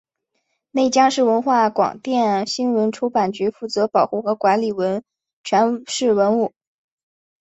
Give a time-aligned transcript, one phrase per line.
[0.71, 4.69] 内江市文化广电新闻出版局负责保护和管理
[5.43, 6.53] 全市文物。